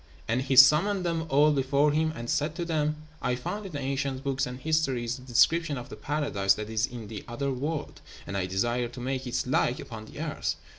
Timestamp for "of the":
5.77-5.95